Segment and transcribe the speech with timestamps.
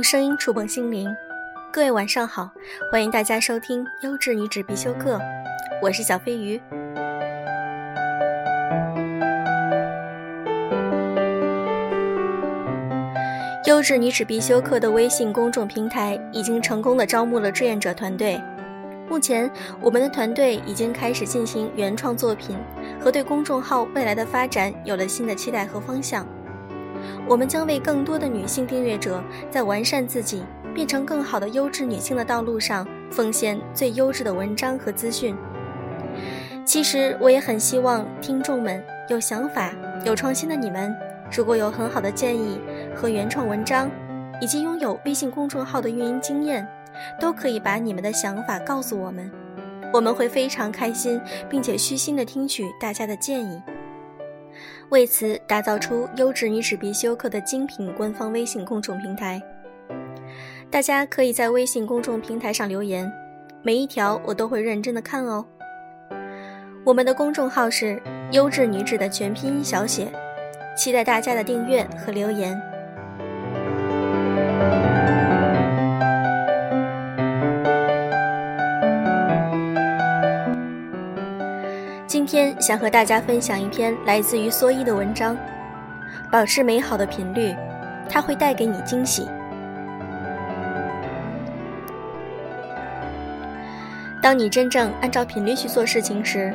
[0.00, 1.14] 用声音触碰心灵，
[1.70, 2.50] 各位晚上好，
[2.90, 5.20] 欢迎大家收听优质女纸必修课，
[5.82, 6.58] 我是小飞鱼。
[13.66, 18.40] 优质女纸必修课的微信公众平台已经成功的招募了志愿者团队，
[19.06, 19.50] 目前
[19.82, 22.56] 我们的团队已经开始进行原创作品，
[22.98, 26.26] 和对公众号未来的发展有了新的期待和方向。
[27.30, 30.42] 我们将为更多的女性订阅者，在完善自己、
[30.74, 35.36] 变成更好的优质女性的道路上，奉献最优质的文章和资讯。
[36.64, 39.72] 其实，我也很希望听众们有想法、
[40.04, 40.92] 有创新的你们，
[41.30, 42.60] 如果有很好的建议
[42.96, 43.88] 和原创文章，
[44.40, 46.66] 以及拥有微信公众号的运营经验，
[47.20, 49.30] 都可以把你们的想法告诉我们，
[49.92, 53.62] 我们会非常开心，并且虚心的听取大家的建议。
[54.90, 59.40] 为此，打造出优质女子必修课的精品官方微信公众平台。
[60.68, 63.10] 大家可以在微信公众平台上留言，
[63.62, 65.46] 每一条我都会认真的看哦。
[66.84, 70.08] 我们的公众号是“优质女子”的全拼音小写，
[70.76, 72.60] 期待大家的订阅和留言。
[82.40, 85.36] 天想和大家分享一篇来自于蓑衣的文章，
[86.32, 87.54] 保持美好的频率，
[88.08, 89.28] 它会带给你惊喜。
[94.22, 96.50] 当你真正按照频率去做事情时，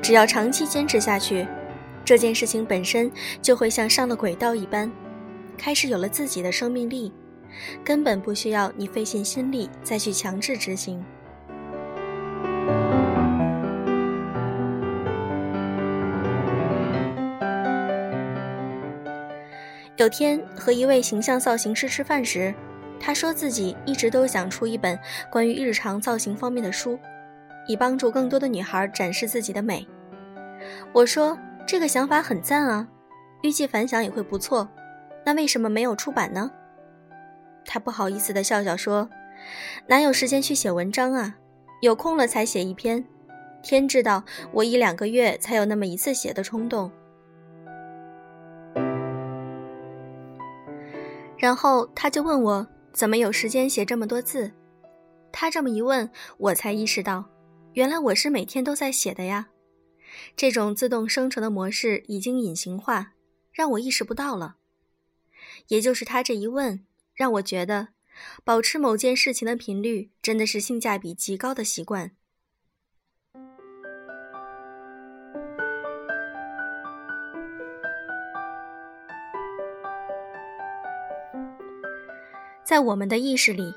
[0.00, 1.46] 只要长期坚持下去，
[2.02, 3.12] 这件事情本身
[3.42, 4.90] 就会像上了轨道一般，
[5.58, 7.12] 开始有了自己的生命力，
[7.84, 11.04] 根本不需要你费尽心力再去强制执行。
[20.00, 22.54] 有天和一位形象造型师吃饭时，
[22.98, 24.98] 他说自己一直都想出一本
[25.30, 26.98] 关于日常造型方面的书，
[27.66, 29.86] 以帮助更多的女孩展示自己的美。
[30.94, 32.88] 我说这个想法很赞啊，
[33.42, 34.66] 预计反响也会不错。
[35.22, 36.50] 那为什么没有出版呢？
[37.66, 39.10] 他不好意思地笑笑说
[39.86, 41.36] ：“哪有时间去写文章啊？
[41.82, 43.04] 有空了才写一篇。
[43.62, 46.90] 天知道我一两个月才有那么一次写的冲动。”
[51.40, 54.52] 然后他就问我怎么有时间写这么多字。
[55.32, 57.24] 他这么一问，我才意识到，
[57.72, 59.48] 原来我是每天都在写的呀。
[60.36, 63.14] 这种自动生成的模式已经隐形化，
[63.52, 64.56] 让我意识不到了。
[65.68, 66.84] 也就是他这一问，
[67.14, 67.88] 让我觉得，
[68.44, 72.10] 保持某件事情的频率真的是性价比极高的习惯。
[82.70, 83.74] 在我们的意识里，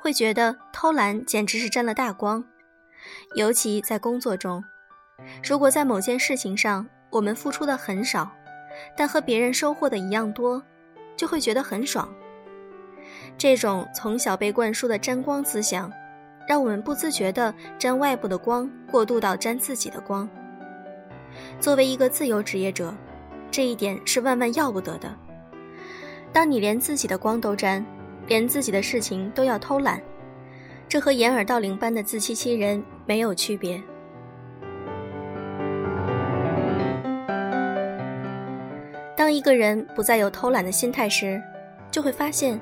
[0.00, 2.44] 会觉得偷懒简直是沾了大光，
[3.34, 4.62] 尤其在工作中，
[5.42, 8.30] 如果在某件事情上我们付出的很少，
[8.96, 10.62] 但和别人收获的一样多，
[11.16, 12.08] 就会觉得很爽。
[13.36, 15.90] 这种从小被灌输的沾光思想，
[16.46, 20.30] 让我们不自觉地沾外部的光，过渡到沾自己的光。
[21.58, 22.94] 作为一个自由职业者，
[23.50, 25.12] 这一点是万万要不得的。
[26.32, 27.84] 当你连自己的光都沾。
[28.26, 30.00] 连自己的事情都要偷懒，
[30.88, 33.80] 这和掩耳盗铃般的自欺欺人没有区别。
[39.16, 41.42] 当一个人不再有偷懒的心态时，
[41.90, 42.60] 就会发现，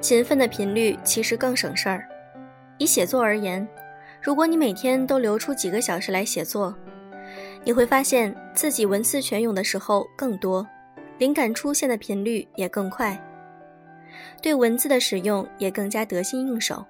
[0.00, 2.08] 勤奋的频率其实更省事儿。
[2.78, 3.66] 以写作而言，
[4.20, 6.74] 如果你每天都留出几个小时来写作，
[7.62, 10.66] 你会发现自己文思泉涌的时候更多，
[11.18, 13.16] 灵感出现的频率也更快。
[14.40, 16.84] 对文字的使用也更加得心应手，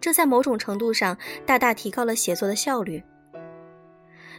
[0.00, 3.02] 这在某种程度上大大提高了写作的效率。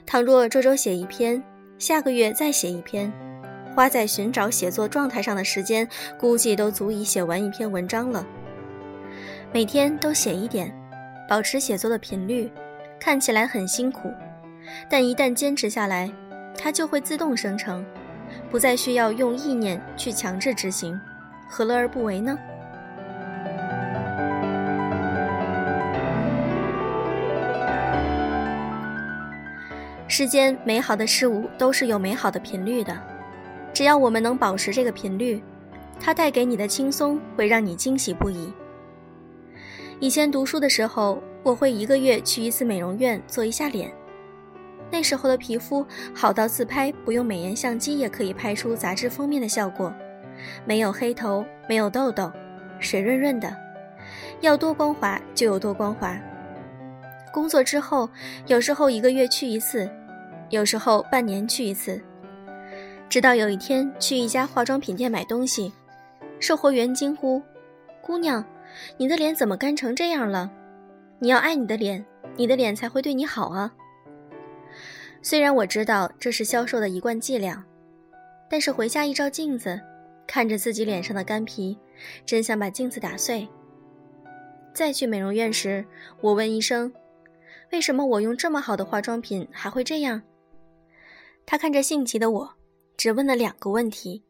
[0.06, 1.44] 倘若这周写一篇，
[1.78, 3.12] 下个月再写一篇，
[3.76, 8.26] 花在寻找写作状态上的时间，估计都足以写完一篇文章了。
[9.52, 10.74] 每天都写一点，
[11.28, 12.52] 保持写作的频率，
[13.00, 14.12] 看起来很辛苦，
[14.90, 16.12] 但一旦坚持下来，
[16.58, 17.86] 它就会自动生成，
[18.50, 21.00] 不再需要用意念去强制执行。
[21.50, 22.38] 何乐而不为呢？
[30.08, 32.98] 世间美好的事物都是有美好的频率的，
[33.74, 35.42] 只要我们能保持这个频率，
[36.00, 38.54] 它带给你的轻松会让你惊喜不已。
[40.00, 43.92] 以前读书的时候，我会一个月去一次美容院做一下脸，
[44.92, 49.94] 那时候的皮肤好到自拍不用美颜相机也可以拍出杂志封面的效果。
[50.66, 52.32] 没有黑头，没有痘痘，
[52.80, 53.56] 水润润的，
[54.42, 56.20] 要多光滑就有多光滑。
[57.32, 58.10] 工作之后，
[58.48, 59.90] 有时候一个月去一次，
[60.50, 62.02] 有时候半年去一次。
[63.08, 65.74] 直到有一天去一家化妆品店买东西，
[66.40, 67.42] 售货员惊呼
[68.02, 68.44] ：“姑娘，
[68.98, 70.52] 你的脸怎么干成这样了？
[71.18, 73.74] 你要爱你的脸，你的脸才会对你好啊！”
[75.22, 77.64] 虽然我知道这是销售的一贯伎俩，
[78.50, 79.82] 但是回家一照镜子，
[80.30, 81.76] 看着自己脸上的干皮，
[82.24, 83.48] 真想把镜子打碎。
[84.76, 85.84] 再去美容院时，
[86.22, 86.94] 我问医生。
[87.72, 90.22] 为什么我用这么好的化妆品还会这样？
[91.48, 92.56] 他看着性急的我，
[92.96, 94.24] 只问了两个问题：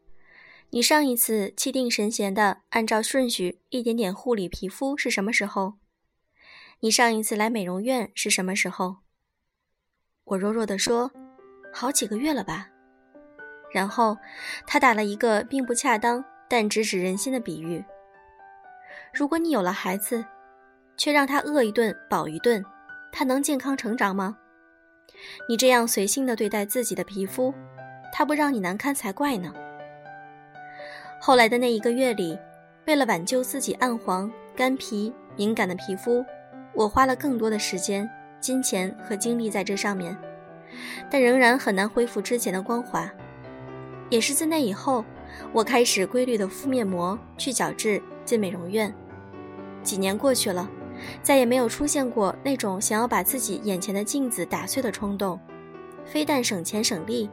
[0.69, 5.74] 你上一次气定神闲的按照顺序一点点护理皮肤是什么时候？
[6.80, 9.00] 你上一次来美容院是什么时候？
[10.24, 11.12] 我弱弱的说：
[11.74, 12.69] 好几个月了吧。
[13.71, 14.18] 然后
[14.66, 17.83] 他打了一个并不恰当但直指人心的比喻：
[19.13, 20.25] 如果你有了孩子，
[20.98, 22.63] 却让他饿一顿饱一顿。
[23.12, 24.38] 他能健康成长吗？
[25.50, 27.51] 你这样随性的对待自己的皮肤，
[28.13, 29.51] 他不让你难堪才怪呢。
[31.19, 32.38] 后来的那一个月里，
[32.86, 36.24] 为了挽救自己暗黄、干皮、敏感的皮肤，
[36.74, 38.07] 我花了更多的时间、
[38.39, 40.16] 金钱和精力在这上面，
[41.10, 43.12] 但仍然很难恢复之前的光滑。
[44.10, 45.06] 也是自那以后，
[45.54, 48.94] 我开始规律的敷面膜、去角质、进美容院。
[49.84, 50.70] 几年过去了。
[51.24, 55.40] 再也没有出现过那种想要把自己眼前的镜子打碎的冲动，
[56.04, 57.30] 非但省钱省力，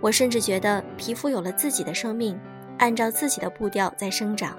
[0.00, 2.38] 我甚至觉得皮肤有了自己的生命，
[2.78, 4.56] 按照自己的步调在生长。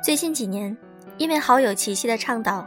[0.00, 0.76] 最近几年，
[1.18, 2.64] 因为好友琪琪的倡导，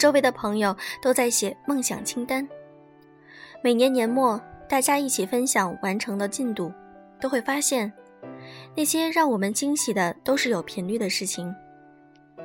[0.00, 2.48] 周围的朋友都在写梦想清单，
[3.62, 4.40] 每年年末。
[4.66, 6.72] 大家一起分享完成的进度，
[7.20, 7.92] 都会发现，
[8.76, 11.52] 那些让我们惊喜的都是有频率的事情。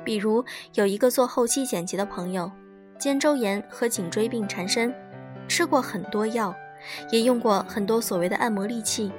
[0.04, 0.44] 比如
[0.74, 2.50] 有一个做后期剪辑的朋友，
[2.98, 4.92] 肩周炎和颈椎病缠身，
[5.46, 6.52] 吃过很多药，
[7.12, 9.10] 也用过很多所谓的按摩利器，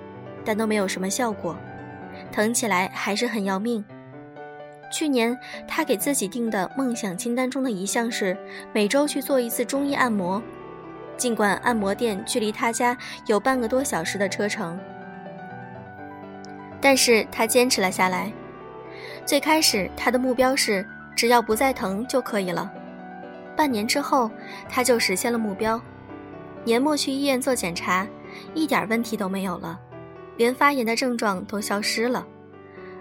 [0.44, 1.58] 但都没有什么效果，
[2.30, 3.84] 疼起来还是很要命。
[4.90, 5.38] 去年
[5.68, 8.38] 他给自己定的梦想清单中的一项是
[8.74, 10.42] 每周去做一次中医按摩。
[11.18, 12.96] 尽管按摩店距离他家
[13.26, 14.80] 有半个多小时的车程，
[16.80, 18.32] 但是他坚持了下来。
[19.26, 20.86] 最开始他的目标是
[21.16, 22.72] 只要不再疼就可以了。
[23.56, 24.30] 半年之后，
[24.70, 25.82] 他就实现了目标。
[26.64, 28.08] 年末去医院做检查，
[28.54, 29.80] 一点问题都没有了，
[30.38, 32.26] 连发炎的症状都消失了。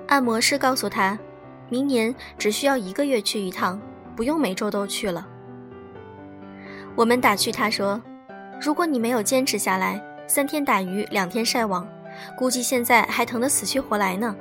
[0.08, 1.18] 按摩师告诉他，
[1.68, 3.80] 明年只需要一个月去一趟，
[4.14, 5.26] 不用每周都去了。
[6.94, 8.00] 我们打趣他说
[8.60, 11.86] ：“如果你没有坚持下来，三天打鱼两天晒网，
[12.36, 14.34] 估计现在还疼得死去活来呢。”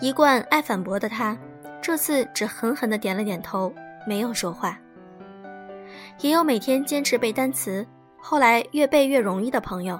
[0.00, 1.36] 一贯爱反驳的他，
[1.80, 3.72] 这次只狠狠地点了点头，
[4.06, 4.78] 没有说话。
[6.20, 7.86] 也有每天坚持背单词，
[8.18, 9.98] 后来越背越容易的朋友，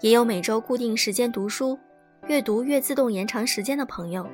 [0.00, 1.78] 也有每周固定时间读书，
[2.26, 4.28] 越读越自动延长时间的朋友，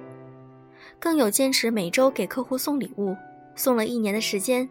[1.01, 3.17] 更有坚持每周给客户送礼物，
[3.55, 4.69] 送了一年的时间。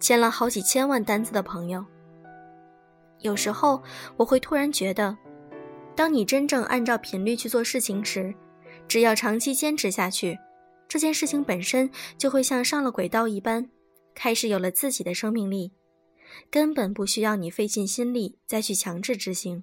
[0.00, 1.84] 签了好几千万单子的朋友，
[3.20, 3.80] 有时候
[4.16, 5.16] 我会突然觉得，
[5.94, 8.34] 当你真正按照频率去做事情时，
[8.88, 10.36] 只要长期坚持下去，
[10.88, 13.70] 这件事情本身就会像上了轨道一般，
[14.12, 15.72] 开始有了自己的生命力，
[16.50, 19.62] 根本不需要你费尽心力再去强制执行。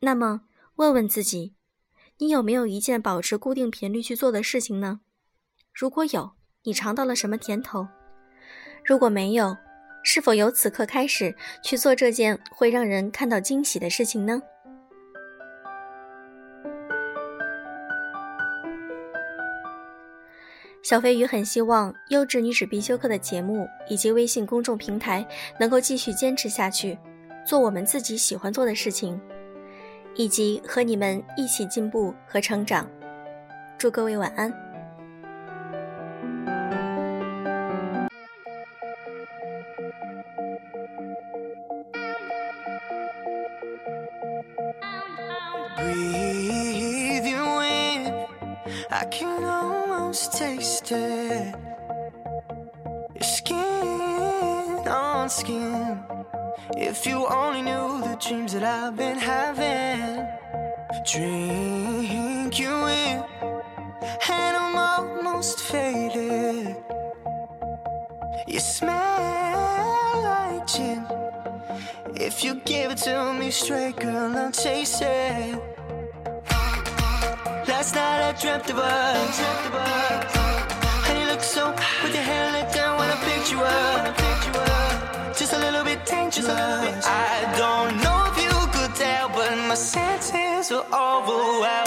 [0.00, 0.42] 那么，
[0.76, 1.53] 问问自己，
[2.18, 5.00] 你有没有一件保持固定频率去做的事情呢？
[5.72, 6.30] 如果有，
[6.62, 7.88] 你尝到了什么甜头？
[8.84, 9.56] 如果没有，
[10.04, 14.40] 是否由此刻开始去做这件会让人看到惊喜的事情呢？
[20.84, 25.26] 小飞鱼很希望《优质女子必修课》的节目以及微信公众平台
[25.58, 26.96] 能够继续坚持下去，
[27.44, 29.20] 做我们自己喜欢做的事情，
[30.16, 32.88] 以及和你们一起进步和成长。
[33.78, 34.64] 祝各位晚安。
[45.76, 48.26] breathe you in.
[48.90, 51.54] I can almost taste it.
[53.14, 56.23] Your skin on skin.
[56.72, 60.26] If you only knew the dreams that I've been having,
[61.04, 63.22] drink you in,
[64.30, 66.74] and I'm almost faded.
[68.46, 71.06] You smell like gin.
[72.16, 75.60] If you give it to me straight, girl, I'll chase it.
[77.68, 79.40] Last night I dreamt of us.
[81.10, 81.70] And you look so
[82.02, 84.63] with your hair let down when I picked you up
[85.36, 86.48] just a little bit dangerous.
[86.48, 91.83] I don't know if you could tell, but my senses were overwhelmed.